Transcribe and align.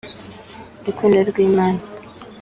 Urukundo 0.79 1.17
rw’Imana 1.29 1.79